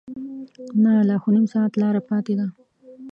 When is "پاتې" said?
2.09-2.33